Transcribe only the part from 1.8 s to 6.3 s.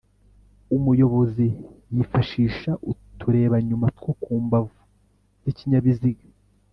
y’ifashisha uturebanyuma two kumbavu z’ikinyabiziga